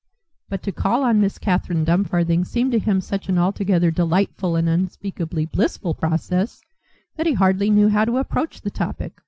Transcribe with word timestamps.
But 0.49 0.63
to 0.63 0.71
call 0.71 1.03
on 1.03 1.21
Miss 1.21 1.37
Catherine 1.37 1.83
Dumfarthing 1.85 2.43
seemed 2.45 2.71
to 2.71 2.79
him 2.79 3.01
such 3.01 3.29
an 3.29 3.37
altogether 3.37 3.91
delightful 3.91 4.55
and 4.55 4.67
unspeakably 4.67 5.45
blissful 5.45 5.93
process 5.93 6.59
that 7.17 7.27
he 7.27 7.33
hardly 7.33 7.69
knew 7.69 7.89
how 7.89 8.05
to 8.05 8.17
approach 8.17 8.61
the 8.61 8.71
topic. 8.71 9.11